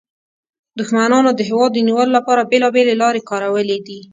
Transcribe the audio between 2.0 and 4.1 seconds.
لپاره بیلابیلې لارې کارولې دي